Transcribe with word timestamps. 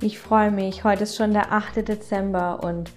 Ich 0.00 0.20
freue 0.20 0.52
mich. 0.52 0.84
Heute 0.84 1.02
ist 1.02 1.16
schon 1.16 1.32
der 1.32 1.50
8. 1.50 1.88
Dezember 1.88 2.62
und 2.62 2.92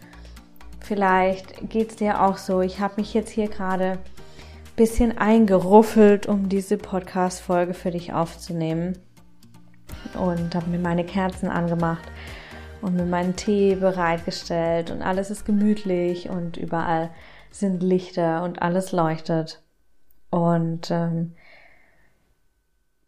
vielleicht 0.81 1.67
geht 1.67 1.89
es 1.89 1.95
dir 1.95 2.21
auch 2.21 2.37
so. 2.37 2.61
Ich 2.61 2.79
habe 2.79 3.01
mich 3.01 3.15
jetzt 3.15 3.31
hier 3.31 3.47
gerade 3.47 3.93
ein 3.93 3.99
bisschen 4.75 5.17
eingeruffelt, 5.17 6.27
um 6.27 6.47
diese 6.47 6.77
Podcast-Folge 6.77 7.73
für 7.73 7.89
dich 7.89 8.13
aufzunehmen. 8.13 8.99
Und 10.13 10.53
habe 10.53 10.69
mir 10.69 10.77
meine 10.77 11.03
Kerzen 11.03 11.49
angemacht 11.49 12.03
und 12.83 12.95
mir 12.95 13.05
meinen 13.05 13.35
Tee 13.35 13.73
bereitgestellt 13.73 14.91
und 14.91 15.01
alles 15.01 15.31
ist 15.31 15.43
gemütlich 15.43 16.29
und 16.29 16.55
überall 16.55 17.09
sind 17.49 17.81
Lichter 17.81 18.43
und 18.43 18.61
alles 18.61 18.91
leuchtet. 18.91 19.63
Und 20.29 20.91
ähm, 20.91 21.33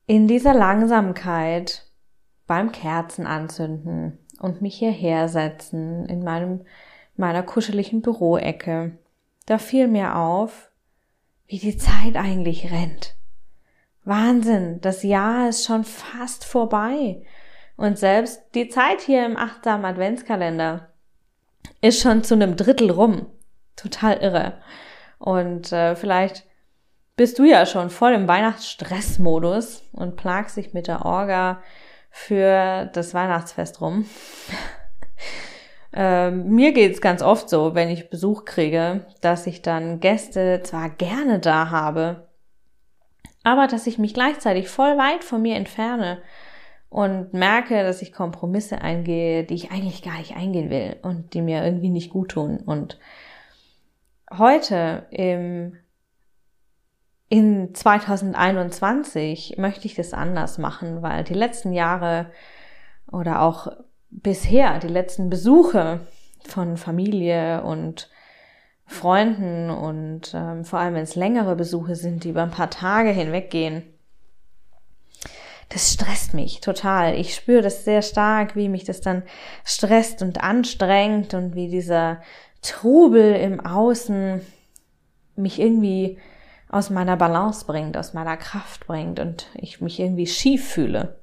in 0.08 0.28
dieser 0.28 0.56
Langsamkeit 0.56 1.86
beim 2.48 2.72
Kerzen 2.72 3.26
anzünden 3.26 4.20
und 4.40 4.62
mich 4.62 4.76
hierher 4.76 5.30
setzen 5.30 6.06
in 6.08 6.24
meinem, 6.24 6.62
meiner 7.16 7.44
kuscheligen 7.44 8.02
Büroecke, 8.02 8.98
da 9.46 9.58
fiel 9.58 9.88
mir 9.88 10.16
auf, 10.16 10.72
wie 11.48 11.60
die 11.60 11.78
Zeit 11.78 12.16
eigentlich 12.16 12.72
rennt. 12.72 13.16
Wahnsinn, 14.06 14.82
das 14.82 15.04
Jahr 15.04 15.50
ist 15.50 15.66
schon 15.66 15.84
fast 15.84 16.46
vorbei. 16.46 17.24
Und 17.76 17.98
selbst 17.98 18.42
die 18.54 18.68
Zeit 18.68 19.02
hier 19.02 19.26
im 19.26 19.38
achtsamen 19.38 19.86
Adventskalender 19.86 20.90
ist 21.82 22.02
schon 22.02 22.24
zu 22.24 22.34
einem 22.34 22.56
Drittel 22.56 22.92
rum. 22.92 23.28
Total 23.76 24.18
irre. 24.18 24.62
Und 25.20 25.72
äh, 25.72 25.96
vielleicht 25.96 26.46
bist 27.16 27.40
du 27.40 27.44
ja 27.44 27.66
schon 27.66 27.90
voll 27.90 28.14
im 28.14 28.28
Weihnachtsstressmodus 28.28 29.84
und 29.94 30.16
plagst 30.16 30.58
dich 30.58 30.74
mit 30.74 30.88
der 30.88 31.06
Orga 31.06 31.62
für 32.16 32.92
das 32.94 33.16
Weihnachtsfest 33.16 33.81
rum. 33.81 34.06
ähm, 35.94 36.47
mir 36.50 36.72
geht's 36.72 37.02
ganz 37.02 37.23
oft 37.23 37.50
so, 37.50 37.73
wenn 37.73 37.89
ich 37.89 38.11
Besuch 38.11 38.45
kriege, 38.45 39.07
dass 39.22 39.47
ich 39.47 39.63
dann 39.63 40.00
Gäste 40.00 40.62
zwar 40.63 40.91
gerne 40.91 41.40
da 41.40 41.72
habe, 41.72 42.28
aber 43.44 43.66
dass 43.66 43.88
ich 43.88 43.97
mich 43.97 44.13
gleichzeitig 44.13 44.69
voll 44.69 44.96
weit 44.96 45.23
von 45.23 45.41
mir 45.41 45.56
entferne 45.56 46.22
und 46.90 47.34
merke, 47.34 47.81
dass 47.81 48.03
ich 48.03 48.13
Kompromisse 48.13 48.79
eingehe, 48.79 49.44
die 49.44 49.56
ich 49.56 49.72
eigentlich 49.72 50.03
gar 50.03 50.19
nicht 50.19 50.35
eingehen 50.35 50.69
will 50.69 50.97
und 51.02 51.34
die 51.34 51.41
mir 51.41 51.66
irgendwie 51.66 51.90
nicht 51.90 52.12
gut 52.12 52.29
tun. 52.29 52.57
Und 52.63 53.00
heute 54.31 55.07
im 55.09 55.79
in 57.34 57.74
2021 57.74 59.56
möchte 59.58 59.88
ich 59.88 59.96
das 59.96 60.14
anders 60.14 60.60
machen, 60.60 61.02
weil 61.02 61.24
die 61.24 61.34
letzten 61.34 61.74
Jahre 61.74 62.28
oder 63.12 63.42
auch 63.42 63.70
bisher 64.12 64.78
die 64.78 64.88
letzten 64.88 65.32
Besuche 65.32 66.02
von 66.48 66.78
Familie 66.78 67.64
und 67.64 68.12
Freunden 68.86 69.72
und 69.72 70.32
ähm, 70.36 70.64
vor 70.64 70.78
allem 70.78 70.94
wenn 70.94 71.02
es 71.02 71.16
längere 71.16 71.56
Besuche 71.56 71.96
sind, 71.96 72.24
die 72.24 72.30
über 72.30 72.44
ein 72.44 72.52
paar 72.52 72.70
Tage 72.70 73.10
hinweggehen, 73.10 73.82
das 75.70 75.92
stresst 75.92 76.36
mich 76.36 76.62
total. 76.62 77.16
Ich 77.16 77.34
spüre 77.34 77.64
das 77.64 77.84
sehr 77.84 78.04
stark, 78.04 78.56
wie 78.56 78.70
mich 78.70 78.84
das 78.84 79.02
dann 79.02 79.24
stresst 79.66 80.22
und 80.22 80.44
anstrengt 80.44 81.34
und 81.34 81.56
wie 81.56 81.68
dieser 81.68 82.22
Trubel 82.62 83.34
im 83.34 83.60
Außen 83.60 84.40
mich 85.36 85.60
irgendwie 85.60 86.20
aus 86.73 86.89
meiner 86.89 87.16
Balance 87.17 87.66
bringt, 87.66 87.95
aus 87.97 88.13
meiner 88.13 88.35
Kraft 88.35 88.88
bringt 88.88 89.19
und 89.19 89.47
ich 89.53 89.79
mich 89.79 90.00
irgendwie 90.00 90.28
schief 90.28 90.67
fühle. 90.67 91.19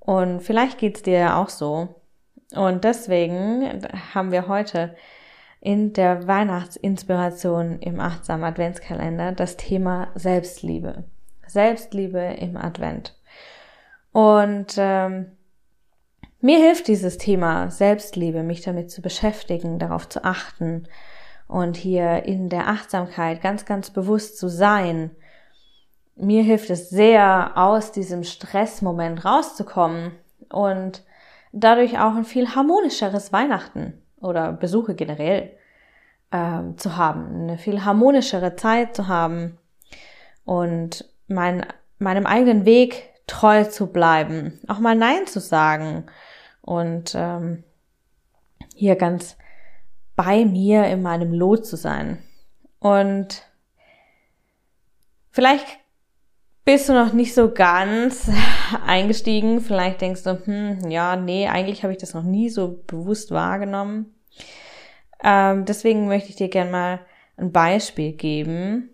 Und 0.00 0.40
vielleicht 0.40 0.78
geht's 0.78 1.02
dir 1.02 1.18
ja 1.18 1.42
auch 1.42 1.50
so. 1.50 2.00
Und 2.54 2.84
deswegen 2.84 3.86
haben 4.14 4.32
wir 4.32 4.48
heute 4.48 4.96
in 5.60 5.92
der 5.92 6.26
Weihnachtsinspiration 6.26 7.80
im 7.80 8.00
achtsamen 8.00 8.44
Adventskalender 8.44 9.32
das 9.32 9.58
Thema 9.58 10.08
Selbstliebe. 10.14 11.04
Selbstliebe 11.46 12.18
im 12.18 12.56
Advent. 12.56 13.18
Und 14.12 14.76
ähm, 14.78 15.32
mir 16.40 16.58
hilft 16.58 16.88
dieses 16.88 17.18
Thema 17.18 17.70
Selbstliebe, 17.70 18.42
mich 18.42 18.62
damit 18.62 18.90
zu 18.90 19.02
beschäftigen, 19.02 19.78
darauf 19.78 20.08
zu 20.08 20.24
achten, 20.24 20.88
und 21.48 21.76
hier 21.76 22.24
in 22.24 22.50
der 22.50 22.68
Achtsamkeit 22.68 23.42
ganz, 23.42 23.64
ganz 23.64 23.90
bewusst 23.90 24.38
zu 24.38 24.48
sein. 24.48 25.10
Mir 26.14 26.42
hilft 26.42 26.70
es 26.70 26.90
sehr, 26.90 27.52
aus 27.56 27.90
diesem 27.90 28.22
Stressmoment 28.22 29.24
rauszukommen 29.24 30.12
und 30.50 31.04
dadurch 31.52 31.98
auch 31.98 32.14
ein 32.14 32.24
viel 32.24 32.54
harmonischeres 32.54 33.32
Weihnachten 33.32 33.94
oder 34.20 34.52
Besuche 34.52 34.94
generell 34.94 35.52
äh, 36.30 36.60
zu 36.76 36.96
haben, 36.96 37.42
eine 37.42 37.58
viel 37.58 37.84
harmonischere 37.84 38.56
Zeit 38.56 38.94
zu 38.94 39.08
haben 39.08 39.56
und 40.44 41.08
mein, 41.28 41.64
meinem 41.98 42.26
eigenen 42.26 42.66
Weg 42.66 43.10
treu 43.26 43.64
zu 43.64 43.86
bleiben, 43.86 44.60
auch 44.68 44.80
mal 44.80 44.96
Nein 44.96 45.26
zu 45.26 45.40
sagen 45.40 46.06
und 46.60 47.14
ähm, 47.14 47.64
hier 48.74 48.96
ganz 48.96 49.36
bei 50.18 50.44
mir 50.44 50.84
in 50.86 51.00
meinem 51.00 51.32
Lot 51.32 51.64
zu 51.64 51.76
sein. 51.76 52.18
Und 52.80 53.44
vielleicht 55.30 55.64
bist 56.64 56.88
du 56.88 56.92
noch 56.92 57.12
nicht 57.12 57.34
so 57.34 57.52
ganz 57.52 58.28
eingestiegen. 58.84 59.60
Vielleicht 59.60 60.00
denkst 60.00 60.24
du, 60.24 60.44
hm, 60.44 60.90
ja, 60.90 61.14
nee, 61.14 61.46
eigentlich 61.46 61.84
habe 61.84 61.92
ich 61.92 62.00
das 62.00 62.14
noch 62.14 62.24
nie 62.24 62.48
so 62.48 62.82
bewusst 62.88 63.30
wahrgenommen. 63.30 64.12
Ähm, 65.22 65.64
deswegen 65.66 66.08
möchte 66.08 66.30
ich 66.30 66.36
dir 66.36 66.48
gerne 66.48 66.72
mal 66.72 67.00
ein 67.36 67.52
Beispiel 67.52 68.10
geben 68.10 68.90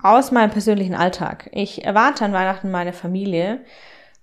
aus 0.00 0.30
meinem 0.30 0.52
persönlichen 0.52 0.94
Alltag. 0.94 1.50
Ich 1.52 1.84
erwarte 1.84 2.24
an 2.24 2.32
Weihnachten 2.32 2.70
meine 2.70 2.92
Familie 2.92 3.62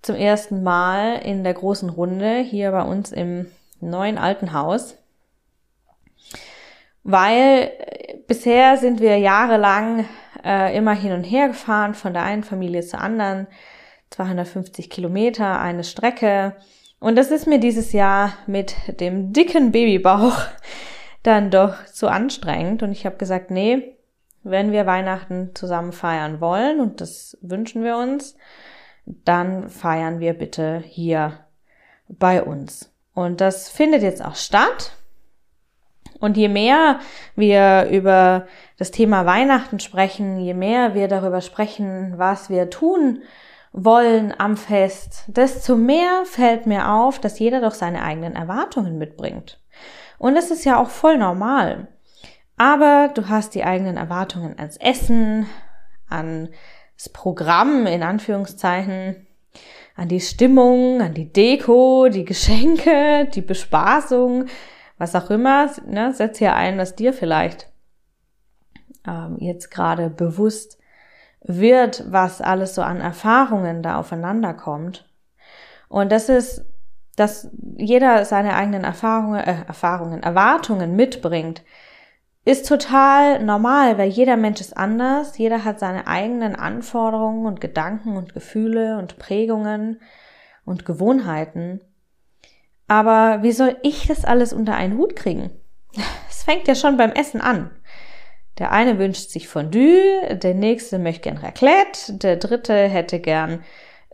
zum 0.01 0.15
ersten 0.15 0.63
Mal 0.63 1.17
in 1.17 1.43
der 1.43 1.53
großen 1.53 1.89
Runde 1.89 2.37
hier 2.37 2.71
bei 2.71 2.83
uns 2.83 3.11
im 3.11 3.47
neuen 3.81 4.17
alten 4.17 4.53
Haus 4.53 4.97
weil 7.07 7.71
äh, 7.79 8.17
bisher 8.27 8.77
sind 8.77 8.99
wir 8.99 9.17
jahrelang 9.17 10.05
äh, 10.43 10.77
immer 10.77 10.93
hin 10.93 11.13
und 11.13 11.23
her 11.23 11.47
gefahren, 11.47 11.95
von 11.95 12.13
der 12.13 12.23
einen 12.23 12.43
Familie 12.43 12.81
zur 12.81 12.99
anderen, 12.99 13.47
250 14.09 14.89
Kilometer, 14.89 15.59
eine 15.59 15.85
Strecke. 15.85 16.57
Und 16.99 17.15
das 17.15 17.31
ist 17.31 17.47
mir 17.47 17.59
dieses 17.59 17.93
Jahr 17.93 18.33
mit 18.45 18.75
dem 18.99 19.31
dicken 19.31 19.71
Babybauch 19.71 20.37
dann 21.23 21.49
doch 21.49 21.85
zu 21.85 22.09
anstrengend. 22.09 22.83
Und 22.83 22.91
ich 22.91 23.05
habe 23.05 23.15
gesagt, 23.15 23.51
nee, 23.51 23.95
wenn 24.43 24.73
wir 24.73 24.85
Weihnachten 24.85 25.51
zusammen 25.55 25.93
feiern 25.93 26.41
wollen, 26.41 26.81
und 26.81 26.99
das 26.99 27.37
wünschen 27.41 27.85
wir 27.85 27.95
uns, 27.95 28.35
dann 29.05 29.69
feiern 29.69 30.19
wir 30.19 30.33
bitte 30.33 30.83
hier 30.85 31.39
bei 32.09 32.43
uns. 32.43 32.93
Und 33.13 33.39
das 33.39 33.69
findet 33.69 34.03
jetzt 34.03 34.23
auch 34.23 34.35
statt. 34.35 34.96
Und 36.19 36.37
je 36.37 36.49
mehr 36.49 36.99
wir 37.35 37.87
über 37.91 38.47
das 38.77 38.91
Thema 38.91 39.25
Weihnachten 39.25 39.79
sprechen, 39.79 40.39
je 40.39 40.53
mehr 40.53 40.93
wir 40.93 41.07
darüber 41.07 41.41
sprechen, 41.41 42.13
was 42.17 42.49
wir 42.49 42.69
tun 42.69 43.21
wollen 43.71 44.33
am 44.37 44.57
Fest, 44.57 45.25
desto 45.27 45.75
mehr 45.75 46.23
fällt 46.25 46.65
mir 46.65 46.91
auf, 46.91 47.19
dass 47.19 47.37
jeder 47.37 47.61
doch 47.61 47.73
seine 47.73 48.01
eigenen 48.01 48.35
Erwartungen 48.35 48.97
mitbringt. 48.97 49.59
Und 50.17 50.35
es 50.35 50.49
ist 50.49 50.65
ja 50.65 50.81
auch 50.81 50.89
voll 50.89 51.17
normal. 51.17 51.87
Aber 52.57 53.11
du 53.13 53.29
hast 53.29 53.53
die 53.53 53.63
eigenen 53.63 53.97
Erwartungen 53.97 54.57
ans 54.57 54.77
Essen, 54.77 55.45
an 56.09 56.49
das 56.97 57.09
Programm 57.09 57.85
in 57.85 58.01
Anführungszeichen, 58.01 59.27
an 59.95 60.07
die 60.07 60.21
Stimmung, 60.21 61.01
an 61.01 61.13
die 61.13 61.31
Deko, 61.31 62.09
die 62.09 62.25
Geschenke, 62.25 63.27
die 63.33 63.41
Bespaßung, 63.41 64.45
was 64.97 65.15
auch 65.15 65.29
immer. 65.29 65.69
Ne, 65.85 66.13
setz 66.13 66.39
hier 66.39 66.55
ein, 66.55 66.77
was 66.77 66.95
dir 66.95 67.13
vielleicht 67.13 67.71
ähm, 69.07 69.37
jetzt 69.39 69.71
gerade 69.71 70.09
bewusst 70.09 70.77
wird, 71.41 72.03
was 72.11 72.41
alles 72.41 72.75
so 72.75 72.81
an 72.81 72.99
Erfahrungen 72.99 73.81
da 73.83 73.97
aufeinander 73.97 74.53
kommt. 74.53 75.09
Und 75.87 76.11
das 76.11 76.29
ist, 76.29 76.65
dass 77.15 77.49
jeder 77.77 78.25
seine 78.25 78.55
eigenen 78.55 78.83
Erfahrungen, 78.83 79.39
äh, 79.39 79.63
Erfahrungen, 79.67 80.23
Erwartungen 80.23 80.95
mitbringt, 80.95 81.63
ist 82.45 82.67
total 82.67 83.43
normal, 83.43 83.97
weil 83.97 84.09
jeder 84.09 84.37
Mensch 84.37 84.61
ist 84.61 84.77
anders, 84.77 85.37
jeder 85.37 85.65
hat 85.65 85.79
seine 85.79 86.07
eigenen 86.07 86.55
Anforderungen 86.55 87.45
und 87.45 87.59
Gedanken 87.59 88.15
und 88.15 88.33
Gefühle 88.33 88.97
und 88.97 89.17
Prägungen 89.17 89.99
und 90.63 90.85
Gewohnheiten. 90.85 91.81
Aber 92.87 93.43
wie 93.43 93.51
soll 93.51 93.77
ich 93.83 94.07
das 94.07 94.25
alles 94.25 94.53
unter 94.53 94.75
einen 94.75 94.97
Hut 94.97 95.15
kriegen? 95.15 95.51
Es 96.29 96.43
fängt 96.43 96.67
ja 96.67 96.75
schon 96.75 96.97
beim 96.97 97.11
Essen 97.11 97.41
an. 97.41 97.71
Der 98.59 98.71
eine 98.71 98.97
wünscht 98.97 99.29
sich 99.29 99.47
Fondue, 99.47 100.35
der 100.35 100.53
nächste 100.53 100.97
möchte 100.97 101.21
gern 101.21 101.37
Raclette, 101.37 102.13
der 102.13 102.37
dritte 102.37 102.73
hätte 102.73 103.19
gern 103.19 103.63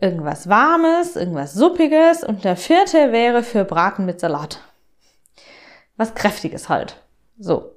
irgendwas 0.00 0.48
Warmes, 0.48 1.16
irgendwas 1.16 1.54
Suppiges 1.54 2.24
und 2.24 2.44
der 2.44 2.56
vierte 2.56 3.12
wäre 3.12 3.42
für 3.42 3.64
Braten 3.64 4.04
mit 4.04 4.20
Salat. 4.20 4.60
Was 5.96 6.14
Kräftiges 6.14 6.68
halt. 6.68 6.96
So. 7.38 7.70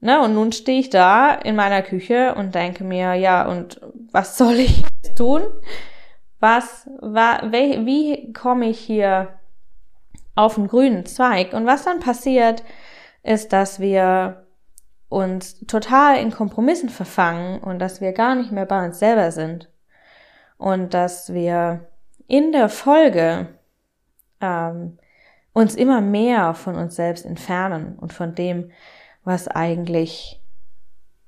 Ne, 0.00 0.20
und 0.20 0.34
nun 0.34 0.52
stehe 0.52 0.80
ich 0.80 0.90
da 0.90 1.34
in 1.34 1.56
meiner 1.56 1.82
Küche 1.82 2.34
und 2.34 2.54
denke 2.54 2.84
mir, 2.84 3.14
ja, 3.14 3.46
und 3.46 3.80
was 4.12 4.36
soll 4.36 4.54
ich 4.54 4.84
tun? 5.16 5.42
Was, 6.40 6.88
wa, 7.00 7.40
wie 7.50 8.32
komme 8.32 8.68
ich 8.68 8.78
hier 8.78 9.35
auf 10.36 10.56
einen 10.56 10.68
grünen 10.68 11.04
Zweig? 11.06 11.52
Und 11.52 11.66
was 11.66 11.84
dann 11.84 11.98
passiert, 11.98 12.62
ist, 13.24 13.52
dass 13.52 13.80
wir 13.80 14.46
uns 15.08 15.60
total 15.66 16.18
in 16.18 16.30
Kompromissen 16.30 16.88
verfangen 16.88 17.60
und 17.60 17.78
dass 17.78 18.00
wir 18.00 18.12
gar 18.12 18.34
nicht 18.34 18.52
mehr 18.52 18.66
bei 18.66 18.84
uns 18.84 18.98
selber 18.98 19.30
sind 19.32 19.68
und 20.58 20.94
dass 20.94 21.32
wir 21.32 21.86
in 22.26 22.52
der 22.52 22.68
Folge 22.68 23.48
ähm, 24.40 24.98
uns 25.52 25.74
immer 25.74 26.00
mehr 26.00 26.54
von 26.54 26.74
uns 26.74 26.96
selbst 26.96 27.24
entfernen 27.24 27.96
und 27.98 28.12
von 28.12 28.34
dem, 28.34 28.70
was 29.24 29.48
eigentlich, 29.48 30.42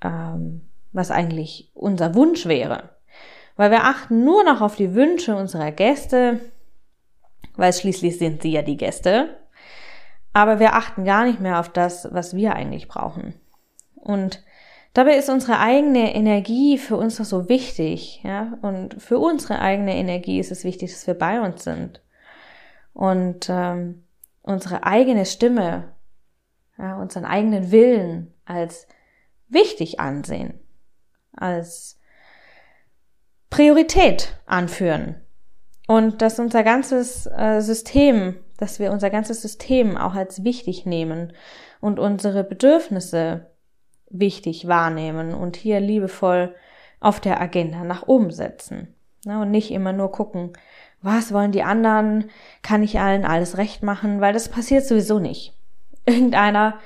ähm, 0.02 0.68
was 0.92 1.10
eigentlich 1.10 1.70
unser 1.74 2.14
Wunsch 2.14 2.46
wäre. 2.46 2.90
Weil 3.56 3.70
wir 3.70 3.84
achten 3.84 4.24
nur 4.24 4.44
noch 4.44 4.60
auf 4.60 4.76
die 4.76 4.94
Wünsche 4.94 5.34
unserer 5.34 5.72
Gäste, 5.72 6.40
weil 7.58 7.72
schließlich 7.72 8.18
sind 8.18 8.40
sie 8.40 8.52
ja 8.52 8.62
die 8.62 8.76
Gäste, 8.76 9.36
aber 10.32 10.60
wir 10.60 10.74
achten 10.74 11.04
gar 11.04 11.26
nicht 11.26 11.40
mehr 11.40 11.58
auf 11.58 11.68
das, 11.68 12.08
was 12.12 12.34
wir 12.34 12.54
eigentlich 12.54 12.86
brauchen. 12.86 13.34
Und 13.96 14.44
dabei 14.94 15.16
ist 15.16 15.28
unsere 15.28 15.58
eigene 15.58 16.14
Energie 16.14 16.78
für 16.78 16.96
uns 16.96 17.16
doch 17.16 17.24
so 17.24 17.48
wichtig, 17.48 18.22
ja. 18.22 18.56
Und 18.62 19.02
für 19.02 19.18
unsere 19.18 19.58
eigene 19.58 19.96
Energie 19.96 20.38
ist 20.38 20.52
es 20.52 20.62
wichtig, 20.62 20.92
dass 20.92 21.08
wir 21.08 21.14
bei 21.14 21.40
uns 21.40 21.64
sind. 21.64 22.00
Und 22.92 23.48
ähm, 23.50 24.04
unsere 24.42 24.84
eigene 24.84 25.26
Stimme, 25.26 25.96
ja, 26.78 26.96
unseren 26.96 27.24
eigenen 27.24 27.72
Willen 27.72 28.32
als 28.44 28.86
wichtig 29.48 29.98
ansehen, 29.98 30.60
als 31.32 31.98
Priorität 33.50 34.38
anführen. 34.46 35.16
Und 35.88 36.20
dass 36.20 36.38
unser 36.38 36.64
ganzes 36.64 37.26
äh, 37.26 37.60
System, 37.60 38.36
dass 38.58 38.78
wir 38.78 38.92
unser 38.92 39.08
ganzes 39.08 39.40
System 39.40 39.96
auch 39.96 40.14
als 40.14 40.44
wichtig 40.44 40.84
nehmen 40.84 41.32
und 41.80 41.98
unsere 41.98 42.44
Bedürfnisse 42.44 43.46
wichtig 44.10 44.68
wahrnehmen 44.68 45.32
und 45.32 45.56
hier 45.56 45.80
liebevoll 45.80 46.54
auf 47.00 47.20
der 47.20 47.40
Agenda 47.40 47.84
nach 47.84 48.06
oben 48.06 48.30
setzen. 48.30 48.94
Ne, 49.24 49.40
und 49.40 49.50
nicht 49.50 49.70
immer 49.70 49.94
nur 49.94 50.12
gucken, 50.12 50.52
was 51.00 51.32
wollen 51.32 51.52
die 51.52 51.62
anderen, 51.62 52.30
kann 52.62 52.82
ich 52.82 53.00
allen 53.00 53.24
alles 53.24 53.56
recht 53.56 53.82
machen, 53.82 54.20
weil 54.20 54.34
das 54.34 54.50
passiert 54.50 54.84
sowieso 54.84 55.18
nicht. 55.18 55.54
Irgendeiner 56.04 56.78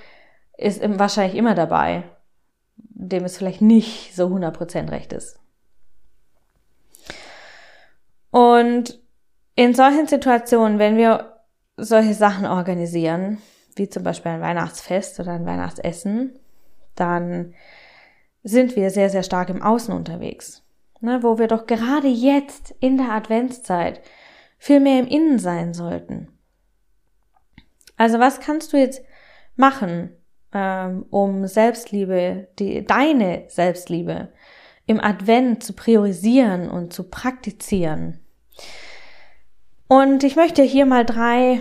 ist 0.57 0.81
wahrscheinlich 0.99 1.37
immer 1.37 1.57
dabei, 1.57 2.05
dem 2.77 3.25
es 3.25 3.37
vielleicht 3.37 3.63
nicht 3.63 4.15
so 4.15 4.29
100% 4.29 4.93
recht 4.93 5.13
ist. 5.13 5.42
Und 8.33 8.99
in 9.55 9.75
solchen 9.75 10.07
Situationen, 10.09 10.79
wenn 10.79 10.97
wir 10.97 11.37
solche 11.77 12.15
Sachen 12.15 12.47
organisieren, 12.47 13.39
wie 13.77 13.89
zum 13.89 14.03
Beispiel 14.03 14.33
ein 14.33 14.41
Weihnachtsfest 14.41 15.21
oder 15.21 15.33
ein 15.33 15.45
Weihnachtsessen, 15.45 16.39
dann 16.95 17.55
sind 18.43 18.75
wir 18.75 18.91
sehr, 18.91 19.11
sehr 19.11 19.23
stark 19.23 19.51
im 19.51 19.63
Außen 19.63 19.95
unterwegs. 19.95 20.65
Ne, 21.01 21.23
wo 21.23 21.39
wir 21.39 21.49
doch 21.49 21.67
gerade 21.67 22.09
jetzt 22.09 22.75
in 22.81 22.97
der 22.97 23.11
Adventszeit 23.11 24.01
viel 24.57 24.81
mehr 24.81 25.01
im 25.01 25.09
Innen 25.09 25.39
sein 25.39 25.75
sollten. 25.75 26.29
Also 27.97 28.19
was 28.19 28.41
kannst 28.41 28.73
du 28.73 28.79
jetzt 28.79 29.03
machen, 29.57 30.17
ähm, 30.55 31.05
um 31.11 31.47
Selbstliebe, 31.47 32.49
die, 32.59 32.87
deine 32.87 33.45
Selbstliebe 33.49 34.33
im 34.87 35.01
Advent 35.01 35.65
zu 35.65 35.73
priorisieren 35.75 36.71
und 36.71 36.93
zu 36.93 37.11
praktizieren? 37.11 38.22
Und 39.89 40.25
ich 40.25 40.37
möchte 40.37 40.63
hier 40.63 40.87
mal 40.87 41.05
drei 41.05 41.61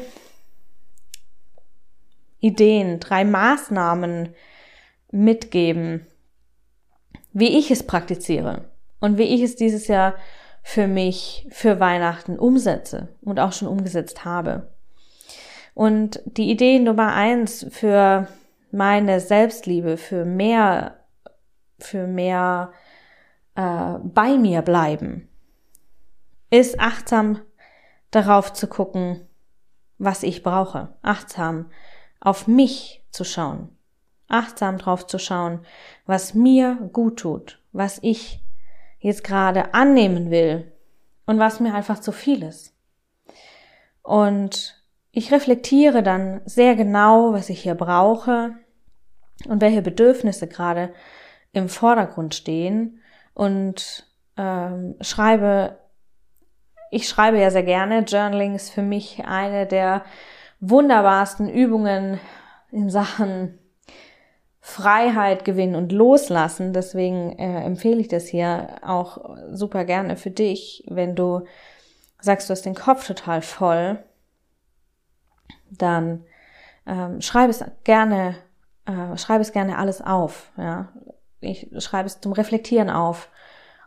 Ideen, 2.40 3.00
drei 3.00 3.26
Maßnahmen 3.26 4.34
mitgeben, 5.12 6.08
wie 7.34 7.58
ich 7.58 7.72
es 7.72 7.84
praktiziere 7.84 8.66
und 9.00 9.18
wie 9.18 9.24
ich 9.36 9.42
es 9.42 9.56
dieses 9.56 9.88
Jahr 9.88 10.16
für 10.64 10.88
mich 10.88 11.48
für 11.50 11.80
Weihnachten 11.80 12.38
umsetze 12.38 13.10
und 13.22 13.40
auch 13.40 13.54
schon 13.54 13.68
umgesetzt 13.68 14.26
habe. 14.26 14.72
Und 15.74 16.22
die 16.26 16.52
Idee 16.52 16.80
Nummer 16.80 17.14
eins 17.14 17.66
für 17.70 18.28
meine 18.72 19.20
Selbstliebe, 19.20 19.98
für 19.98 20.26
mehr, 20.26 21.00
für 21.80 22.08
mehr 22.08 22.72
äh, 23.56 23.96
bei 24.04 24.38
mir 24.38 24.62
bleiben, 24.62 25.30
ist 26.52 26.80
achtsam 26.80 27.40
darauf 28.12 28.54
zu 28.54 28.68
gucken, 28.68 29.28
was 29.98 30.22
ich 30.22 30.44
brauche, 30.44 30.94
achtsam 31.02 31.72
auf 32.20 32.48
mich 32.48 33.04
zu 33.10 33.24
schauen, 33.24 33.70
achtsam 34.28 34.78
drauf 34.78 35.08
zu 35.08 35.18
schauen, 35.18 35.66
was 36.06 36.34
mir 36.34 36.76
gut 36.94 37.20
tut, 37.20 37.60
was 37.72 38.00
ich 38.02 38.44
jetzt 39.00 39.24
gerade 39.24 39.74
annehmen 39.74 40.30
will 40.30 40.72
und 41.26 41.40
was 41.40 41.60
mir 41.60 41.74
einfach 41.74 42.00
zu 42.00 42.12
viel 42.12 42.44
ist. 42.44 42.76
Und 44.04 44.84
ich 45.12 45.32
reflektiere 45.32 46.04
dann 46.04 46.42
sehr 46.46 46.76
genau, 46.76 47.34
was 47.34 47.50
ich 47.50 47.62
hier 47.62 47.76
brauche 47.76 48.56
und 49.48 49.62
welche 49.62 49.82
Bedürfnisse 49.82 50.48
gerade 50.48 50.94
im 51.54 51.70
Vordergrund 51.70 52.36
stehen 52.36 53.02
und 53.34 54.08
ähm, 54.38 54.96
schreibe, 55.02 55.81
ich 56.92 57.08
schreibe 57.08 57.40
ja 57.40 57.50
sehr 57.50 57.64
gerne. 57.64 58.00
Journaling 58.00 58.54
ist 58.54 58.70
für 58.70 58.82
mich 58.82 59.24
eine 59.26 59.66
der 59.66 60.04
wunderbarsten 60.60 61.50
Übungen 61.50 62.20
in 62.70 62.90
Sachen 62.90 63.58
Freiheit 64.60 65.46
gewinnen 65.46 65.76
und 65.76 65.92
loslassen. 65.92 66.74
Deswegen 66.74 67.38
äh, 67.40 67.64
empfehle 67.64 68.00
ich 68.00 68.10
das 68.10 68.28
hier 68.28 68.76
auch 68.86 69.38
super 69.52 69.86
gerne 69.86 70.18
für 70.18 70.32
dich, 70.32 70.84
wenn 70.88 71.16
du 71.16 71.46
sagst, 72.20 72.50
du 72.50 72.52
hast 72.52 72.66
den 72.66 72.76
Kopf 72.76 73.08
total 73.08 73.42
voll, 73.42 74.04
dann 75.72 76.26
ähm, 76.86 77.22
schreib 77.22 77.50
es 77.50 77.64
gerne, 77.86 78.36
äh, 78.86 79.18
schreib 79.18 79.42
es 79.42 79.54
gerne 79.54 79.78
alles 79.78 80.02
auf. 80.02 80.52
Ja, 80.58 80.90
ich 81.40 81.72
schreibe 81.80 82.08
es 82.08 82.20
zum 82.20 82.34
Reflektieren 82.34 82.90
auf 82.90 83.30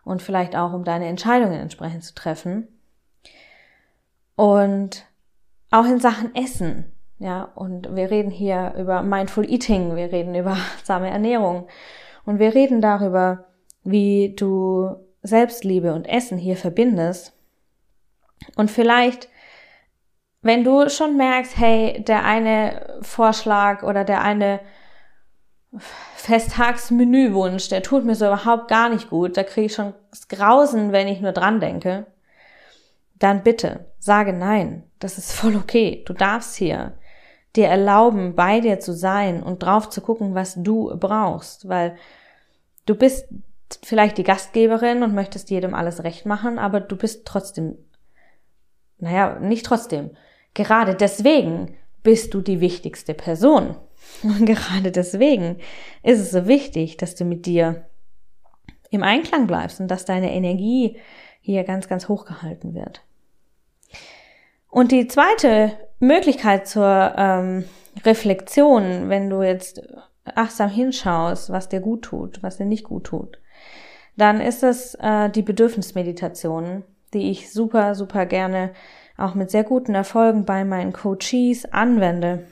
und 0.05 0.23
vielleicht 0.23 0.57
auch, 0.57 0.73
um 0.73 0.85
deine 0.85 1.07
Entscheidungen 1.07 1.61
entsprechend 1.61 2.03
zu 2.03 2.15
treffen. 2.15 2.67
Und 4.37 5.07
auch 5.71 5.85
in 5.85 6.00
Sachen 6.00 6.35
Essen. 6.35 6.93
Ja, 7.19 7.45
und 7.55 7.95
wir 7.95 8.11
reden 8.11 8.31
hier 8.31 8.75
über 8.76 9.03
Mindful 9.03 9.49
Eating, 9.49 9.97
wir 9.97 10.12
reden 10.12 10.35
über 10.35 10.57
same 10.85 11.11
Ernährung. 11.11 11.69
Und 12.25 12.38
wir 12.38 12.55
reden 12.55 12.81
darüber, 12.81 13.47
wie 13.83 14.35
du 14.37 14.97
Selbstliebe 15.23 15.95
und 15.95 16.07
Essen 16.07 16.38
hier 16.38 16.57
verbindest. 16.57 17.33
Und 18.57 18.71
vielleicht, 18.71 19.29
wenn 20.43 20.64
du 20.64 20.88
schon 20.88 21.17
merkst, 21.17 21.57
hey, 21.57 22.03
der 22.03 22.25
eine 22.25 22.99
Vorschlag 23.03 23.83
oder 23.83 24.05
der 24.05 24.23
eine 24.23 24.61
Festtagsmenüwunsch, 26.17 27.69
der 27.69 27.83
tut 27.83 28.05
mir 28.05 28.14
so 28.14 28.26
überhaupt 28.26 28.69
gar 28.69 28.88
nicht 28.88 29.11
gut, 29.11 29.37
da 29.37 29.43
kriege 29.43 29.67
ich 29.67 29.75
schon 29.75 29.95
das 30.11 30.29
Grausen, 30.29 30.93
wenn 30.93 31.09
ich 31.09 31.21
nur 31.21 31.33
dran 31.33 31.61
denke, 31.61 32.07
dann 33.25 33.43
bitte 33.43 33.87
sage 33.99 34.35
nein. 34.35 34.85
Das 34.99 35.16
ist 35.16 35.33
voll 35.33 35.57
okay. 35.57 36.04
Du 36.07 36.12
darfst 36.12 36.57
hier 36.57 36.99
dir 37.57 37.69
erlauben, 37.69 38.35
bei 38.35 38.61
dir 38.61 38.81
zu 38.81 38.93
sein 38.93 39.43
und 39.43 39.62
drauf 39.62 39.88
zu 39.88 40.00
gucken, 40.00 40.35
was 40.35 40.54
du 40.57 40.95
brauchst, 40.99 41.69
weil 41.69 41.97
du 42.85 42.95
bist 42.95 43.28
vielleicht 43.83 44.19
die 44.19 44.25
Gastgeberin 44.25 45.02
und 45.02 45.14
möchtest 45.14 45.50
jedem 45.50 45.75
alles 45.75 46.04
recht 46.04 46.26
machen, 46.26 46.59
aber 46.59 46.81
du 46.81 46.97
bist 46.97 47.26
trotzdem, 47.26 47.78
naja, 48.99 49.38
nicht 49.38 49.64
trotzdem. 49.64 50.11
Gerade 50.52 50.95
deswegen 50.95 51.76
bist 52.02 52.35
du 52.35 52.40
die 52.40 52.61
wichtigste 52.61 53.14
Person. 53.14 53.76
Und 54.23 54.45
gerade 54.47 54.90
deswegen 54.90 55.59
ist 56.02 56.21
es 56.21 56.31
so 56.31 56.47
wichtig, 56.47 56.99
dass 56.99 57.14
du 57.14 57.25
mit 57.25 57.47
dir 57.47 57.87
im 58.90 59.02
Einklang 59.02 59.47
bleibst 59.47 59.81
und 59.81 59.88
dass 59.88 60.04
deine 60.04 60.33
Energie 60.33 60.99
hier 61.40 61.64
ganz, 61.64 61.88
ganz 61.88 62.09
hoch 62.09 62.26
gehalten 62.26 62.75
wird. 62.75 63.02
Und 64.75 64.90
die 64.90 65.07
zweite 65.07 65.71
Möglichkeit 66.00 66.66
zur 66.66 67.14
ähm, 67.16 67.64
Reflexion, 68.04 69.09
wenn 69.09 69.31
du 69.31 69.40
jetzt 69.40 69.81
achtsam 70.25 70.69
hinschaust, 70.69 71.50
was 71.50 71.69
dir 71.69 71.78
gut 71.78 72.02
tut, 72.02 72.43
was 72.43 72.57
dir 72.57 72.66
nicht 72.66 72.83
gut 72.83 73.04
tut, 73.04 73.38
dann 74.16 74.40
ist 74.40 74.64
es 74.64 74.97
äh, 74.97 75.31
die 75.31 75.43
Bedürfnismeditation, 75.43 76.83
die 77.12 77.31
ich 77.31 77.52
super, 77.52 77.95
super 77.95 78.26
gerne 78.26 78.73
auch 79.16 79.37
mit 79.37 79.52
sehr 79.52 79.62
guten 79.62 79.95
Erfolgen 79.95 80.45
bei 80.45 80.64
meinen 80.64 80.93
Coaches 80.93 81.73
anwende. 81.73 82.45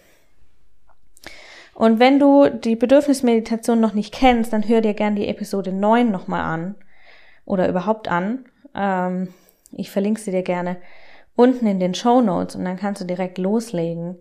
Und 1.74 1.98
wenn 1.98 2.20
du 2.20 2.50
die 2.50 2.76
Bedürfnismeditation 2.76 3.80
noch 3.80 3.94
nicht 3.94 4.14
kennst, 4.14 4.52
dann 4.52 4.68
hör 4.68 4.80
dir 4.80 4.94
gerne 4.94 5.16
die 5.16 5.26
Episode 5.26 5.72
9 5.72 6.12
nochmal 6.12 6.42
an 6.42 6.76
oder 7.46 7.68
überhaupt 7.68 8.06
an. 8.06 8.44
Ähm, 8.76 9.34
ich 9.72 9.90
verlinke 9.90 10.20
sie 10.20 10.30
dir 10.30 10.44
gerne 10.44 10.76
unten 11.36 11.66
in 11.66 11.80
den 11.80 11.94
Show 11.94 12.20
Notes 12.20 12.56
und 12.56 12.64
dann 12.64 12.76
kannst 12.76 13.00
du 13.00 13.04
direkt 13.04 13.38
loslegen 13.38 14.20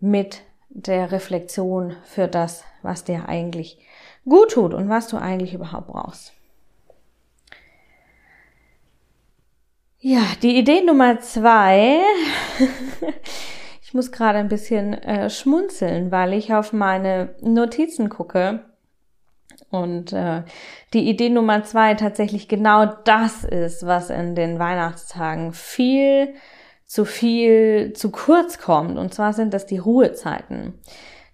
mit 0.00 0.42
der 0.68 1.12
Reflexion 1.12 1.96
für 2.04 2.28
das, 2.28 2.64
was 2.82 3.04
dir 3.04 3.28
eigentlich 3.28 3.78
gut 4.24 4.52
tut 4.52 4.74
und 4.74 4.88
was 4.88 5.08
du 5.08 5.16
eigentlich 5.16 5.54
überhaupt 5.54 5.88
brauchst. 5.88 6.32
Ja, 9.98 10.22
die 10.42 10.56
Idee 10.56 10.82
Nummer 10.82 11.20
zwei. 11.20 11.98
ich 13.82 13.94
muss 13.94 14.12
gerade 14.12 14.38
ein 14.38 14.48
bisschen 14.48 14.94
äh, 14.94 15.30
schmunzeln, 15.30 16.12
weil 16.12 16.32
ich 16.34 16.52
auf 16.52 16.72
meine 16.72 17.34
Notizen 17.40 18.08
gucke 18.08 18.64
und 19.70 20.12
äh, 20.12 20.42
die 20.92 21.08
Idee 21.08 21.28
Nummer 21.28 21.64
zwei 21.64 21.94
tatsächlich 21.94 22.48
genau 22.48 22.86
das 23.04 23.44
ist, 23.44 23.86
was 23.86 24.10
in 24.10 24.34
den 24.34 24.58
Weihnachtstagen 24.58 25.52
viel 25.52 26.34
zu 26.86 27.04
viel 27.04 27.92
zu 27.94 28.10
kurz 28.10 28.58
kommt. 28.58 28.96
Und 28.96 29.12
zwar 29.12 29.32
sind 29.32 29.52
das 29.52 29.66
die 29.66 29.78
Ruhezeiten. 29.78 30.74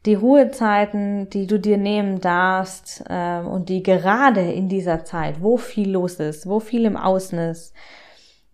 Die 0.07 0.15
Ruhezeiten, 0.15 1.31
die 1.31 1.47
du 1.47 1.61
dir 1.61 1.77
nehmen 1.77 2.21
darfst 2.21 3.05
äh, 3.09 3.41
und 3.41 3.69
die 3.69 3.83
gerade 3.83 4.41
in 4.41 4.69
dieser 4.69 5.05
Zeit, 5.05 5.43
wo 5.43 5.57
viel 5.57 5.93
los 5.93 6.15
ist, 6.15 6.47
wo 6.49 6.59
viel 6.59 6.85
im 6.87 6.97
Außen 6.97 7.39
ist, 7.39 7.75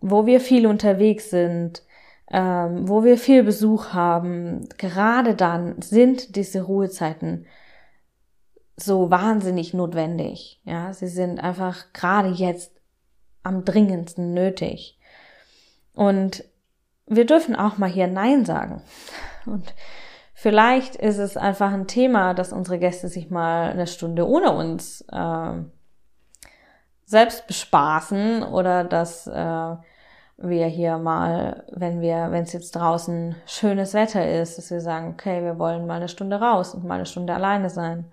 wo 0.01 0.25
wir 0.25 0.41
viel 0.41 0.67
unterwegs 0.67 1.31
sind, 1.31 1.81
ähm, 2.31 2.87
wo 2.87 3.03
wir 3.03 3.17
viel 3.17 3.43
Besuch 3.43 3.93
haben, 3.93 4.69
gerade 4.77 5.33
dann 5.33 5.81
sind 5.81 6.35
diese 6.35 6.61
Ruhezeiten 6.61 7.47
so 8.81 9.11
wahnsinnig 9.11 9.73
notwendig. 9.73 10.61
Ja, 10.63 10.93
sie 10.93 11.07
sind 11.07 11.39
einfach 11.43 11.91
gerade 11.93 12.29
jetzt 12.29 12.71
am 13.43 13.65
dringendsten 13.65 14.33
nötig. 14.33 14.99
Und 15.93 16.43
wir 17.07 17.25
dürfen 17.25 17.55
auch 17.55 17.77
mal 17.77 17.89
hier 17.89 18.07
Nein 18.07 18.45
sagen. 18.45 18.81
Und 19.45 19.73
vielleicht 20.33 20.95
ist 20.95 21.17
es 21.17 21.37
einfach 21.37 21.71
ein 21.71 21.87
Thema, 21.87 22.33
dass 22.33 22.53
unsere 22.53 22.79
Gäste 22.79 23.07
sich 23.07 23.29
mal 23.29 23.71
eine 23.71 23.87
Stunde 23.87 24.27
ohne 24.27 24.51
uns 24.51 25.01
äh, 25.11 25.53
selbst 27.05 27.47
bespaßen 27.47 28.43
oder 28.43 28.83
dass 28.83 29.25
äh, 29.25 29.75
wir 30.41 30.67
hier 30.67 30.97
mal, 30.97 31.65
wenn 31.71 32.01
wir, 32.01 32.27
wenn 32.31 32.43
es 32.43 32.53
jetzt 32.53 32.75
draußen 32.75 33.35
schönes 33.45 33.93
Wetter 33.93 34.25
ist, 34.29 34.57
dass 34.57 34.71
wir 34.71 34.79
sagen, 34.79 35.13
okay, 35.13 35.43
wir 35.43 35.59
wollen 35.59 35.85
mal 35.85 35.95
eine 35.95 36.07
Stunde 36.07 36.39
raus 36.39 36.73
und 36.73 36.85
mal 36.85 36.95
eine 36.95 37.05
Stunde 37.05 37.33
alleine 37.33 37.69
sein. 37.69 38.11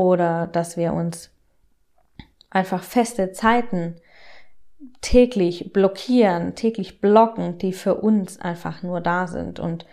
Oder 0.00 0.46
dass 0.46 0.78
wir 0.78 0.94
uns 0.94 1.28
einfach 2.48 2.82
feste 2.82 3.32
Zeiten 3.32 3.96
täglich 5.02 5.74
blockieren, 5.74 6.54
täglich 6.54 7.02
blocken, 7.02 7.58
die 7.58 7.74
für 7.74 7.96
uns 7.96 8.40
einfach 8.40 8.82
nur 8.82 9.02
da 9.02 9.26
sind. 9.26 9.60
Und 9.60 9.84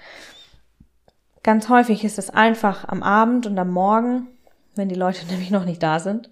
ganz 1.44 1.68
häufig 1.68 2.06
ist 2.06 2.18
es 2.18 2.30
einfach 2.30 2.88
am 2.88 3.04
Abend 3.04 3.48
und 3.48 3.60
am 3.60 3.70
Morgen, 3.70 4.28
wenn 4.76 4.88
die 4.88 4.96
Leute 4.96 5.26
nämlich 5.30 5.52
noch 5.52 5.66
nicht 5.66 5.84
da 5.84 6.00
sind. 6.00 6.30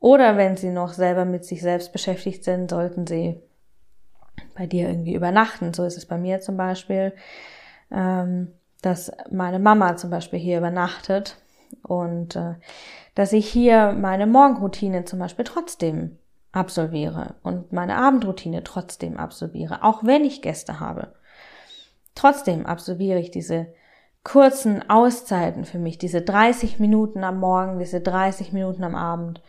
Oder 0.00 0.36
wenn 0.36 0.56
sie 0.56 0.70
noch 0.70 0.92
selber 0.92 1.24
mit 1.24 1.44
sich 1.44 1.62
selbst 1.62 1.92
beschäftigt 1.92 2.42
sind, 2.42 2.70
sollten 2.70 3.06
sie 3.06 3.40
bei 4.56 4.66
dir 4.66 4.88
irgendwie 4.88 5.14
übernachten. 5.14 5.74
So 5.74 5.84
ist 5.84 5.96
es 5.96 6.06
bei 6.06 6.18
mir 6.18 6.40
zum 6.40 6.56
Beispiel, 6.56 7.12
ähm, 7.92 8.50
dass 8.82 9.12
meine 9.30 9.60
Mama 9.60 9.96
zum 9.96 10.10
Beispiel 10.10 10.40
hier 10.40 10.58
übernachtet 10.58 11.36
und 11.82 12.36
äh, 12.36 12.54
dass 13.14 13.32
ich 13.32 13.48
hier 13.48 13.92
meine 13.92 14.26
Morgenroutine 14.26 15.04
zum 15.04 15.18
Beispiel 15.18 15.44
trotzdem 15.44 16.18
absolviere 16.52 17.34
und 17.42 17.72
meine 17.72 17.96
Abendroutine 17.96 18.64
trotzdem 18.64 19.16
absolviere, 19.16 19.84
auch 19.84 20.04
wenn 20.04 20.24
ich 20.24 20.42
Gäste 20.42 20.80
habe. 20.80 21.14
Trotzdem 22.14 22.66
absolviere 22.66 23.20
ich 23.20 23.30
diese 23.30 23.68
kurzen 24.24 24.88
Auszeiten 24.90 25.64
für 25.64 25.78
mich, 25.78 25.98
diese 25.98 26.22
30 26.22 26.78
Minuten 26.78 27.24
am 27.24 27.38
Morgen, 27.38 27.78
diese 27.78 28.00
30 28.00 28.52
Minuten 28.52 28.84
am 28.84 28.94
Abend 28.94 29.42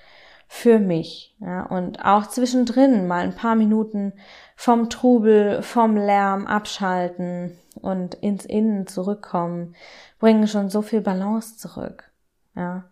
für 0.47 0.79
mich. 0.79 1.35
Ja, 1.39 1.65
und 1.65 2.03
auch 2.05 2.27
zwischendrin 2.27 3.07
mal 3.07 3.23
ein 3.23 3.35
paar 3.35 3.55
Minuten 3.55 4.13
vom 4.55 4.89
Trubel, 4.89 5.61
vom 5.61 5.95
Lärm 5.95 6.45
abschalten 6.45 7.57
und 7.81 8.15
ins 8.15 8.45
Innen 8.45 8.85
zurückkommen, 8.85 9.75
bringen 10.19 10.47
schon 10.47 10.69
so 10.69 10.81
viel 10.81 11.01
Balance 11.01 11.57
zurück. 11.57 12.10
Ja. 12.55 12.89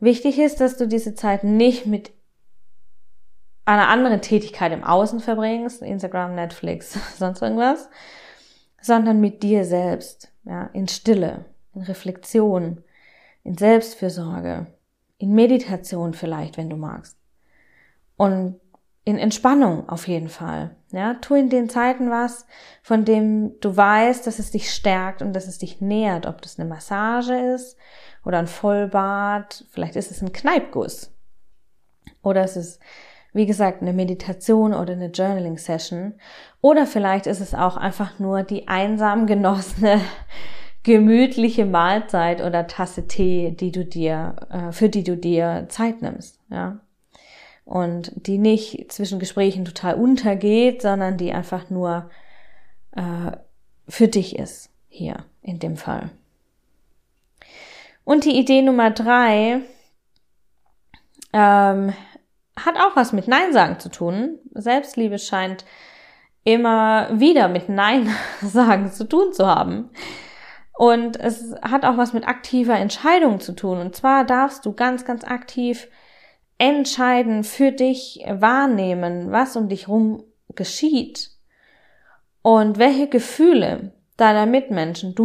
Wichtig 0.00 0.38
ist, 0.38 0.60
dass 0.60 0.76
du 0.76 0.86
diese 0.86 1.14
Zeit 1.14 1.44
nicht 1.44 1.86
mit 1.86 2.12
einer 3.64 3.88
anderen 3.88 4.20
Tätigkeit 4.20 4.72
im 4.72 4.84
Außen 4.84 5.20
verbringst, 5.20 5.82
Instagram, 5.82 6.34
Netflix, 6.34 6.98
sonst 7.18 7.42
irgendwas, 7.42 7.88
sondern 8.80 9.20
mit 9.20 9.42
dir 9.42 9.64
selbst, 9.64 10.32
ja, 10.44 10.64
in 10.72 10.88
Stille, 10.88 11.46
in 11.74 11.82
Reflexion, 11.82 12.82
in 13.42 13.56
Selbstfürsorge, 13.56 14.66
in 15.18 15.34
Meditation 15.34 16.12
vielleicht, 16.12 16.58
wenn 16.58 16.68
du 16.68 16.76
magst. 16.76 17.16
Und 18.16 18.60
in 19.04 19.18
Entspannung 19.18 19.88
auf 19.88 20.08
jeden 20.08 20.28
Fall. 20.28 20.76
Ja, 20.90 21.14
tu 21.14 21.34
in 21.34 21.50
den 21.50 21.68
Zeiten 21.68 22.10
was, 22.10 22.46
von 22.82 23.04
dem 23.04 23.58
du 23.60 23.76
weißt, 23.76 24.26
dass 24.26 24.38
es 24.38 24.50
dich 24.50 24.70
stärkt 24.70 25.20
und 25.20 25.34
dass 25.34 25.46
es 25.46 25.58
dich 25.58 25.80
nährt, 25.80 26.26
ob 26.26 26.40
das 26.40 26.58
eine 26.58 26.68
Massage 26.68 27.34
ist 27.34 27.76
oder 28.24 28.38
ein 28.38 28.46
Vollbad, 28.46 29.64
vielleicht 29.70 29.96
ist 29.96 30.10
es 30.10 30.22
ein 30.22 30.32
Kneipguss 30.32 31.12
oder 32.22 32.42
es 32.42 32.56
ist 32.56 32.80
wie 33.34 33.46
gesagt, 33.46 33.82
eine 33.82 33.92
Meditation 33.92 34.72
oder 34.72 34.92
eine 34.92 35.08
Journaling 35.08 35.58
Session. 35.58 36.14
Oder 36.60 36.86
vielleicht 36.86 37.26
ist 37.26 37.40
es 37.40 37.52
auch 37.52 37.76
einfach 37.76 38.18
nur 38.20 38.44
die 38.44 38.68
einsam 38.68 39.26
genossene, 39.26 40.00
gemütliche 40.84 41.66
Mahlzeit 41.66 42.40
oder 42.40 42.66
Tasse 42.68 43.08
Tee, 43.08 43.50
die 43.50 43.72
du 43.72 43.84
dir, 43.84 44.36
äh, 44.50 44.72
für 44.72 44.88
die 44.88 45.02
du 45.02 45.16
dir 45.16 45.66
Zeit 45.68 46.00
nimmst, 46.00 46.40
ja. 46.48 46.80
Und 47.64 48.12
die 48.26 48.36
nicht 48.36 48.92
zwischen 48.92 49.18
Gesprächen 49.18 49.64
total 49.64 49.94
untergeht, 49.94 50.82
sondern 50.82 51.16
die 51.16 51.32
einfach 51.32 51.70
nur 51.70 52.10
äh, 52.92 53.32
für 53.88 54.06
dich 54.06 54.38
ist, 54.38 54.70
hier 54.88 55.24
in 55.40 55.58
dem 55.58 55.78
Fall. 55.78 56.10
Und 58.04 58.24
die 58.24 58.38
Idee 58.38 58.62
Nummer 58.62 58.90
drei, 58.90 59.62
ähm, 61.32 61.92
hat 62.56 62.76
auch 62.76 62.94
was 62.94 63.12
mit 63.12 63.28
Nein 63.28 63.52
sagen 63.52 63.80
zu 63.80 63.88
tun. 63.88 64.38
Selbstliebe 64.52 65.18
scheint 65.18 65.64
immer 66.44 67.08
wieder 67.18 67.48
mit 67.48 67.68
Nein 67.68 68.08
sagen 68.40 68.92
zu 68.92 69.08
tun 69.08 69.32
zu 69.32 69.46
haben. 69.46 69.90
Und 70.76 71.18
es 71.18 71.54
hat 71.62 71.84
auch 71.84 71.96
was 71.96 72.12
mit 72.12 72.26
aktiver 72.26 72.76
Entscheidung 72.76 73.40
zu 73.40 73.52
tun. 73.52 73.78
Und 73.78 73.94
zwar 73.94 74.24
darfst 74.24 74.66
du 74.66 74.72
ganz, 74.72 75.04
ganz 75.04 75.24
aktiv 75.24 75.88
entscheiden, 76.58 77.44
für 77.44 77.72
dich 77.72 78.24
wahrnehmen, 78.28 79.30
was 79.30 79.56
um 79.56 79.68
dich 79.68 79.88
rum 79.88 80.24
geschieht 80.54 81.30
und 82.42 82.78
welche 82.78 83.08
Gefühle 83.08 83.92
deiner 84.16 84.46
Mitmenschen 84.46 85.14
du 85.14 85.24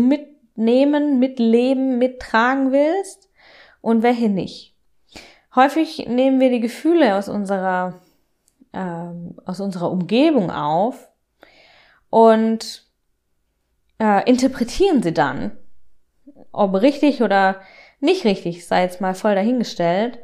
mitnehmen, 0.59 1.19
mitleben, 1.19 1.97
mittragen 1.97 2.71
willst 2.71 3.29
und 3.81 4.03
welche 4.03 4.29
nicht. 4.29 4.75
Häufig 5.55 6.05
nehmen 6.07 6.39
wir 6.39 6.49
die 6.49 6.59
Gefühle 6.59 7.15
aus 7.15 7.29
unserer, 7.29 7.99
ähm, 8.73 9.35
aus 9.45 9.61
unserer 9.61 9.89
Umgebung 9.89 10.51
auf 10.51 11.09
und 12.09 12.83
äh, 13.99 14.29
interpretieren 14.29 15.01
sie 15.01 15.13
dann. 15.13 15.51
Ob 16.51 16.73
richtig 16.75 17.23
oder 17.23 17.61
nicht 18.01 18.25
richtig, 18.25 18.67
sei 18.67 18.83
jetzt 18.83 19.01
mal 19.01 19.15
voll 19.15 19.35
dahingestellt, 19.35 20.19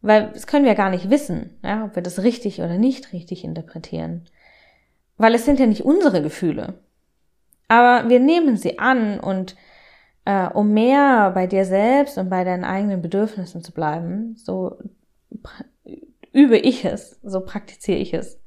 weil 0.00 0.30
das 0.32 0.46
können 0.46 0.64
wir 0.64 0.74
gar 0.74 0.90
nicht 0.90 1.10
wissen, 1.10 1.58
ja, 1.64 1.84
ob 1.84 1.96
wir 1.96 2.02
das 2.02 2.22
richtig 2.22 2.60
oder 2.60 2.76
nicht 2.78 3.12
richtig 3.12 3.42
interpretieren. 3.42 4.26
Weil 5.16 5.34
es 5.34 5.44
sind 5.44 5.58
ja 5.58 5.66
nicht 5.66 5.84
unsere 5.84 6.22
Gefühle. 6.22 6.74
Aber 7.68 8.08
wir 8.08 8.20
nehmen 8.20 8.56
sie 8.56 8.78
an 8.78 9.18
und 9.18 9.56
äh, 10.28 10.46
um 10.52 10.74
mehr 10.74 11.30
bei 11.30 11.46
dir 11.46 11.64
selbst 11.64 12.18
und 12.18 12.28
bei 12.28 12.44
deinen 12.44 12.64
eigenen 12.64 13.00
Bedürfnissen 13.00 13.62
zu 13.62 13.72
bleiben, 13.72 14.36
so 14.36 14.76
übe 16.34 16.58
ich 16.58 16.84
es, 16.84 17.18
so 17.22 17.40
praktiziere 17.40 17.98
ich 17.98 18.12
es. 18.12 18.38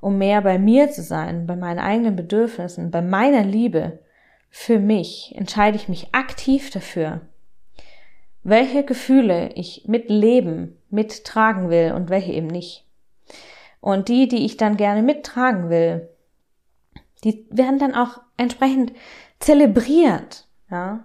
Um 0.00 0.16
mehr 0.16 0.40
bei 0.40 0.58
mir 0.58 0.90
zu 0.90 1.02
sein, 1.02 1.46
bei 1.46 1.54
meinen 1.54 1.80
eigenen 1.80 2.16
Bedürfnissen, 2.16 2.90
bei 2.90 3.02
meiner 3.02 3.44
Liebe 3.44 3.98
für 4.48 4.78
mich, 4.78 5.34
entscheide 5.36 5.76
ich 5.76 5.86
mich 5.86 6.14
aktiv 6.14 6.70
dafür, 6.70 7.20
welche 8.42 8.82
Gefühle 8.82 9.50
ich 9.54 9.84
mitleben, 9.86 10.78
mittragen 10.88 11.68
will 11.68 11.92
und 11.92 12.08
welche 12.08 12.32
eben 12.32 12.46
nicht. 12.46 12.86
Und 13.82 14.08
die, 14.08 14.28
die 14.28 14.46
ich 14.46 14.56
dann 14.56 14.78
gerne 14.78 15.02
mittragen 15.02 15.68
will, 15.68 16.08
die 17.22 17.46
werden 17.50 17.78
dann 17.78 17.94
auch 17.94 18.22
entsprechend 18.38 18.94
zelebriert. 19.40 20.46
Ja? 20.72 21.04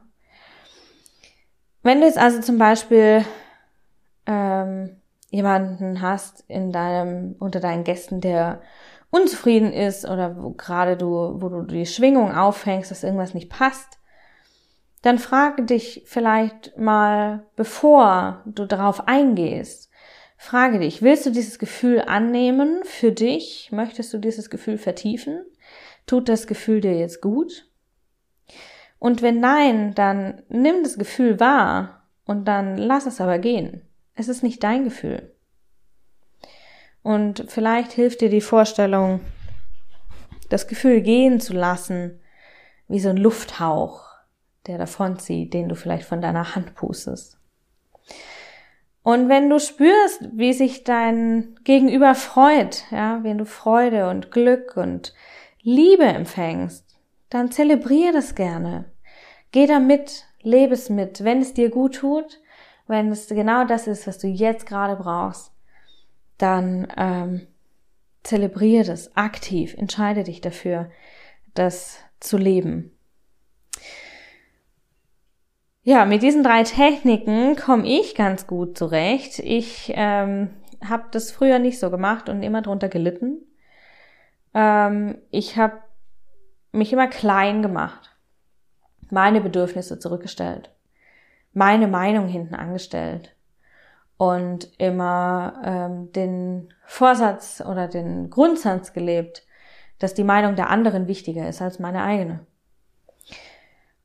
Wenn 1.84 2.00
du 2.00 2.08
jetzt 2.08 2.18
also 2.18 2.42
zum 2.42 2.58
Beispiel 2.58 3.24
ähm, 4.26 5.02
jemanden 5.30 6.02
hast 6.02 6.44
in 6.48 6.72
deinem, 6.72 7.36
unter 7.40 7.60
deinen 7.60 7.84
Gästen, 7.84 8.22
der 8.22 8.62
unzufrieden 9.10 9.72
ist 9.72 10.06
oder 10.06 10.42
wo 10.42 10.52
gerade 10.52 10.98
du, 10.98 11.42
wo 11.42 11.50
du 11.50 11.62
die 11.62 11.86
Schwingung 11.86 12.36
aufhängst, 12.36 12.92
dass 12.92 13.04
irgendwas 13.04 13.34
nicht 13.34 13.50
passt, 13.50 14.00
dann 15.02 15.20
frage 15.20 15.64
dich 15.64 16.04
vielleicht 16.06 16.78
mal, 16.78 17.46
bevor 17.56 18.42
du 18.46 18.66
darauf 18.66 19.08
eingehst, 19.08 19.90
frage 20.38 20.80
dich, 20.80 21.02
willst 21.02 21.26
du 21.26 21.30
dieses 21.30 21.60
Gefühl 21.60 22.02
annehmen 22.02 22.82
für 22.84 23.12
dich? 23.12 23.70
Möchtest 23.72 24.14
du 24.14 24.18
dieses 24.18 24.50
Gefühl 24.50 24.78
vertiefen? 24.78 25.46
Tut 26.06 26.30
das 26.30 26.48
Gefühl 26.48 26.82
dir 26.82 26.98
jetzt 26.98 27.22
gut? 27.22 27.67
Und 29.00 29.22
wenn 29.22 29.40
nein, 29.40 29.94
dann 29.94 30.42
nimm 30.50 30.84
das 30.84 30.98
Gefühl 30.98 31.40
wahr 31.40 32.08
und 32.26 32.46
dann 32.46 32.78
lass 32.78 33.06
es 33.06 33.22
aber 33.22 33.40
gehen. 33.40 33.82
Es 34.16 34.28
ist 34.28 34.44
nicht 34.44 34.64
dein 34.64 34.84
Gefühl. 34.84 35.34
Und 37.04 37.46
vielleicht 37.48 37.92
hilft 37.92 38.22
dir 38.22 38.30
die 38.30 38.42
Vorstellung, 38.42 39.22
das 40.50 40.68
Gefühl 40.68 41.02
gehen 41.02 41.40
zu 41.40 41.54
lassen, 41.54 42.20
wie 42.88 43.00
so 43.00 43.10
ein 43.10 43.18
Lufthauch, 43.18 44.08
der 44.66 44.78
davonzieht, 44.78 45.54
den 45.54 45.70
du 45.70 45.76
vielleicht 45.76 46.06
von 46.06 46.22
deiner 46.22 46.56
Hand 46.56 46.76
pustest. 46.76 47.38
Und 49.04 49.30
wenn 49.30 49.50
du 49.50 49.60
spürst, 49.60 50.28
wie 50.34 50.52
sich 50.52 50.84
dein 50.84 51.56
Gegenüber 51.64 52.14
freut, 52.14 52.84
ja, 52.92 53.24
wenn 53.24 53.38
du 53.38 53.46
Freude 53.46 54.10
und 54.10 54.32
Glück 54.32 54.76
und 54.76 55.14
Liebe 55.62 56.04
empfängst, 56.04 56.87
dann 57.30 57.52
zelebriere 57.52 58.14
das 58.14 58.36
gerne. 58.36 58.86
Geh 59.52 59.66
da 59.66 59.80
mit, 59.80 60.26
lebe 60.42 60.74
es 60.74 60.90
mit, 60.90 61.24
wenn 61.24 61.42
es 61.42 61.54
dir 61.54 61.70
gut 61.70 61.96
tut, 61.96 62.42
wenn 62.88 63.12
es 63.12 63.28
genau 63.28 63.66
das 63.66 63.88
ist, 63.88 64.08
was 64.08 64.18
du 64.18 64.28
jetzt 64.28 64.66
gerade 64.66 64.96
brauchst, 64.96 65.52
dann 66.38 66.88
ähm, 66.96 67.48
zelebriere 68.24 68.86
das 68.86 69.16
aktiv, 69.16 69.74
entscheide 69.78 70.24
dich 70.24 70.42
dafür, 70.42 70.90
das 71.54 72.00
zu 72.20 72.38
leben. 72.38 72.92
Ja, 75.84 76.06
mit 76.06 76.22
diesen 76.22 76.44
drei 76.44 76.64
Techniken 76.64 77.56
komme 77.56 77.88
ich 77.88 78.14
ganz 78.14 78.46
gut 78.46 78.78
zurecht. 78.78 79.40
Ich 79.40 79.92
ähm, 79.96 80.50
habe 80.84 81.06
das 81.12 81.32
früher 81.32 81.60
nicht 81.60 81.80
so 81.80 81.90
gemacht 81.90 82.28
und 82.28 82.44
immer 82.44 82.62
drunter 82.62 82.90
gelitten. 82.90 83.38
Ähm, 84.54 85.18
ich 85.32 85.56
habe 85.56 85.80
mich 86.72 86.94
immer 86.94 87.08
klein 87.08 87.62
gemacht, 87.62 88.16
meine 89.10 89.42
Bedürfnisse 89.42 90.00
zurückgestellt, 90.00 90.70
meine 91.54 91.88
Meinung 91.88 92.28
hinten 92.28 92.56
angestellt 92.56 93.36
und 94.18 94.70
immer 94.80 95.62
ähm, 95.64 96.12
den 96.12 96.74
Vorsatz 96.86 97.62
oder 97.62 97.88
den 97.88 98.30
Grundsatz 98.30 98.94
gelebt, 98.94 99.44
dass 100.00 100.14
die 100.14 100.24
Meinung 100.24 100.56
der 100.56 100.70
anderen 100.70 101.08
wichtiger 101.08 101.48
ist 101.48 101.62
als 101.62 101.80
meine 101.80 102.04
eigene. 102.04 102.46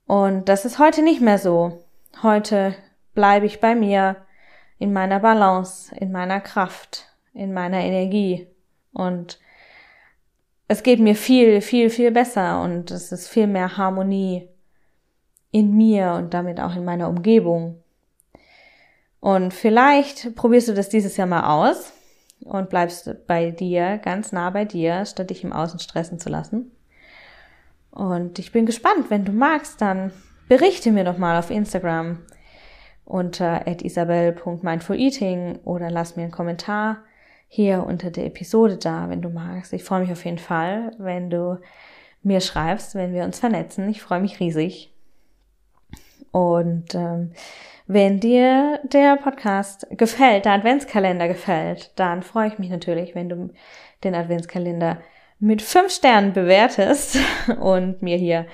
Und 0.06 0.48
das 0.48 0.64
ist 0.64 0.78
heute 0.78 1.02
nicht 1.02 1.20
mehr 1.20 1.38
so. 1.38 1.84
Heute 2.22 2.74
bleibe 3.14 3.46
ich 3.46 3.60
bei 3.60 3.74
mir, 3.74 4.16
in 4.78 4.92
meiner 4.92 5.20
Balance, 5.20 5.94
in 5.94 6.10
meiner 6.10 6.40
Kraft, 6.40 7.06
in 7.34 7.52
meiner 7.54 7.78
Energie. 7.78 8.48
Und 8.92 9.38
es 10.68 10.82
geht 10.82 11.00
mir 11.00 11.14
viel, 11.14 11.60
viel, 11.60 11.90
viel 11.90 12.10
besser 12.10 12.62
und 12.62 12.90
es 12.90 13.12
ist 13.12 13.28
viel 13.28 13.46
mehr 13.46 13.76
Harmonie 13.76 14.48
in 15.50 15.76
mir 15.76 16.14
und 16.14 16.34
damit 16.34 16.60
auch 16.60 16.74
in 16.76 16.84
meiner 16.84 17.08
Umgebung. 17.08 17.82
Und 19.20 19.54
vielleicht 19.54 20.34
probierst 20.34 20.68
du 20.68 20.74
das 20.74 20.88
dieses 20.88 21.16
Jahr 21.16 21.28
mal 21.28 21.44
aus 21.44 21.92
und 22.40 22.70
bleibst 22.70 23.26
bei 23.26 23.50
dir, 23.50 23.98
ganz 23.98 24.32
nah 24.32 24.50
bei 24.50 24.64
dir, 24.64 25.04
statt 25.04 25.30
dich 25.30 25.44
im 25.44 25.52
Außen 25.52 25.78
stressen 25.78 26.18
zu 26.18 26.28
lassen. 26.28 26.72
Und 27.90 28.38
ich 28.38 28.50
bin 28.50 28.66
gespannt, 28.66 29.10
wenn 29.10 29.24
du 29.24 29.32
magst, 29.32 29.80
dann 29.80 30.10
berichte 30.48 30.90
mir 30.90 31.04
doch 31.04 31.18
mal 31.18 31.38
auf 31.38 31.50
Instagram 31.50 32.18
unter 33.04 33.66
isabel.mindfuleating 33.66 35.60
oder 35.64 35.90
lass 35.90 36.16
mir 36.16 36.22
einen 36.22 36.32
Kommentar 36.32 37.04
hier 37.54 37.84
unter 37.84 38.10
der 38.10 38.24
Episode 38.24 38.78
da, 38.78 39.10
wenn 39.10 39.20
du 39.20 39.28
magst. 39.28 39.74
Ich 39.74 39.84
freue 39.84 40.00
mich 40.00 40.10
auf 40.10 40.24
jeden 40.24 40.38
Fall, 40.38 40.92
wenn 40.96 41.28
du 41.28 41.60
mir 42.22 42.40
schreibst, 42.40 42.94
wenn 42.94 43.12
wir 43.12 43.24
uns 43.24 43.40
vernetzen. 43.40 43.90
Ich 43.90 44.00
freue 44.00 44.20
mich 44.20 44.40
riesig. 44.40 44.90
Und 46.30 46.94
ähm, 46.94 47.32
wenn 47.86 48.20
dir 48.20 48.80
der 48.84 49.16
Podcast 49.16 49.86
gefällt, 49.90 50.46
der 50.46 50.52
Adventskalender 50.52 51.28
gefällt, 51.28 51.92
dann 51.96 52.22
freue 52.22 52.48
ich 52.48 52.58
mich 52.58 52.70
natürlich, 52.70 53.14
wenn 53.14 53.28
du 53.28 53.50
den 54.02 54.14
Adventskalender 54.14 55.02
mit 55.38 55.60
fünf 55.60 55.92
Sternen 55.92 56.32
bewertest 56.32 57.18
und 57.60 58.00
mir 58.00 58.16
hier 58.16 58.46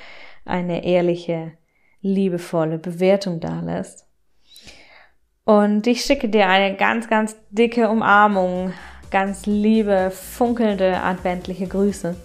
eine 0.45 0.85
ehrliche, 0.85 1.53
liebevolle 2.01 2.79
Bewertung 2.79 3.39
dalässt. 3.39 4.09
Und 5.45 5.87
ich 5.87 6.03
schicke 6.03 6.29
dir 6.29 6.47
eine 6.49 6.77
ganz, 6.77 7.09
ganz 7.09 7.35
dicke 7.49 7.89
Umarmung, 7.89 8.75
ganz 9.11 9.47
liebe, 9.47 10.11
funkelnde, 10.11 11.01
adventliche 11.03 11.67
Grüße. 11.67 12.17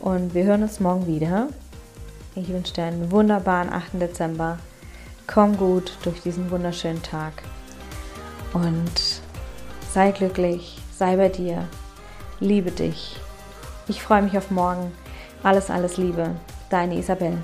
Und 0.00 0.34
wir 0.34 0.44
hören 0.44 0.62
uns 0.62 0.80
morgen 0.80 1.06
wieder. 1.06 1.48
Ich 2.34 2.48
wünsche 2.48 2.74
dir 2.74 2.84
einen 2.84 3.10
wunderbaren 3.10 3.72
8. 3.72 4.00
Dezember. 4.00 4.58
Komm 5.26 5.56
gut 5.56 5.96
durch 6.02 6.20
diesen 6.22 6.50
wunderschönen 6.50 7.02
Tag. 7.02 7.42
Und 8.52 9.20
sei 9.92 10.12
glücklich, 10.12 10.78
sei 10.96 11.16
bei 11.16 11.28
dir, 11.28 11.66
liebe 12.40 12.70
dich 12.70 13.20
ich 13.88 14.02
freue 14.02 14.22
mich 14.22 14.36
auf 14.36 14.50
morgen. 14.50 14.92
Alles, 15.42 15.70
alles 15.70 15.96
Liebe. 15.96 16.34
Deine 16.70 16.96
Isabel. 16.98 17.38